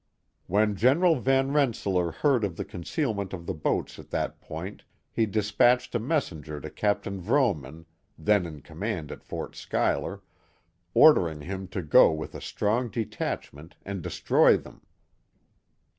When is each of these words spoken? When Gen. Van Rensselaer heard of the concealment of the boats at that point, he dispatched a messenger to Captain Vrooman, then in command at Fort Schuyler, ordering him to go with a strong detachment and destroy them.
When 0.47 0.75
Gen. 0.75 1.21
Van 1.21 1.51
Rensselaer 1.53 2.11
heard 2.11 2.43
of 2.43 2.55
the 2.57 2.65
concealment 2.65 3.33
of 3.33 3.45
the 3.45 3.53
boats 3.53 3.99
at 3.99 4.09
that 4.09 4.41
point, 4.41 4.81
he 5.11 5.27
dispatched 5.27 5.93
a 5.93 5.99
messenger 5.99 6.59
to 6.59 6.71
Captain 6.71 7.21
Vrooman, 7.21 7.85
then 8.17 8.47
in 8.47 8.61
command 8.61 9.11
at 9.11 9.23
Fort 9.23 9.55
Schuyler, 9.55 10.23
ordering 10.95 11.41
him 11.41 11.67
to 11.67 11.83
go 11.83 12.11
with 12.11 12.33
a 12.33 12.41
strong 12.41 12.89
detachment 12.89 13.75
and 13.85 14.01
destroy 14.01 14.57
them. 14.57 14.81